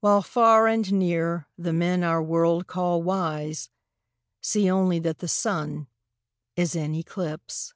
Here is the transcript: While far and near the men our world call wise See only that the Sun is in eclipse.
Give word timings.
While 0.00 0.22
far 0.22 0.66
and 0.68 0.90
near 0.90 1.46
the 1.58 1.74
men 1.74 2.02
our 2.02 2.22
world 2.22 2.66
call 2.66 3.02
wise 3.02 3.68
See 4.40 4.70
only 4.70 4.98
that 5.00 5.18
the 5.18 5.28
Sun 5.28 5.86
is 6.56 6.74
in 6.74 6.94
eclipse. 6.94 7.74